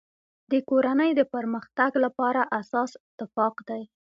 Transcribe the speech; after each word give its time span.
د 0.51 0.53
کورنی 0.69 1.09
د 1.15 1.21
پرمختګ 1.33 1.91
لپاره 2.05 2.41
اساس 2.59 2.91
اتفاق 3.07 3.55
دی. 3.69 3.83